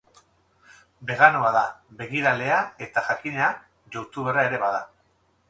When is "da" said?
1.55-1.61